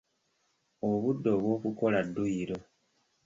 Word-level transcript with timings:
Obudde 0.89 1.29
obw’okukola 1.37 1.99
dduyiro. 2.07 2.57